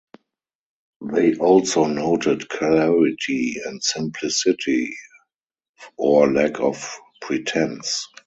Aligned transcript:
They 1.05 1.35
also 1.35 1.85
noted 1.85 2.49
clarity 2.49 3.57
and 3.63 3.83
simplicity 3.83 4.97
or 5.95 6.27
lack 6.33 6.59
of 6.59 6.91
pretense. 7.21 8.07